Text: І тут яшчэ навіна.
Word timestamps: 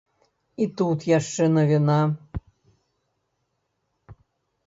І 0.65 0.67
тут 0.79 0.99
яшчэ 1.09 1.43
навіна. 1.57 1.99